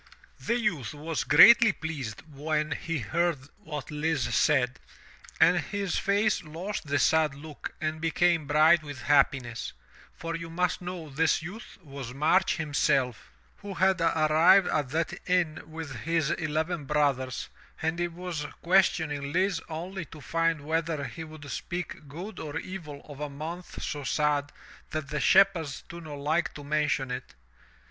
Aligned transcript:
The 0.39 0.57
youth 0.59 0.95
was 0.95 1.23
greatly 1.23 1.71
pleased 1.71 2.23
when 2.33 2.71
he 2.71 2.97
heard 2.97 3.37
what 3.59 3.91
Lise 3.91 4.33
said, 4.33 4.79
and 5.39 5.59
his 5.59 5.99
face 5.99 6.41
lost 6.43 6.87
the 6.87 6.97
sad 6.97 7.35
look 7.35 7.75
and 7.79 8.01
became 8.01 8.47
bright 8.47 8.81
with 8.81 9.03
hap 9.03 9.31
piness, 9.31 9.73
for 10.15 10.35
you 10.35 10.49
must 10.49 10.81
know 10.81 11.07
this 11.09 11.43
youth 11.43 11.77
was 11.83 12.15
March 12.15 12.55
himself, 12.57 13.31
who 13.57 13.75
had 13.75 14.01
arrived 14.01 14.65
at 14.69 14.89
that 14.89 15.13
inn 15.29 15.61
with 15.67 15.93
his 15.97 16.31
eleven 16.31 16.85
brothers, 16.85 17.49
and 17.79 17.99
he 17.99 18.07
was 18.07 18.47
ques 18.63 18.89
tioning 18.89 19.31
Lise 19.35 19.61
only 19.69 20.05
to 20.05 20.19
find 20.19 20.61
whether 20.61 21.03
he 21.03 21.23
would 21.23 21.47
speak 21.51 22.07
good 22.07 22.39
or 22.39 22.57
evil 22.57 23.01
of 23.07 23.19
a 23.19 23.29
month 23.29 23.83
so 23.83 24.03
sad 24.03 24.51
that 24.89 25.09
the 25.09 25.19
shepherds 25.19 25.83
do 25.87 26.01
not 26.01 26.17
like 26.17 26.51
to 26.55 26.63
mention 26.63 27.11
it. 27.11 27.35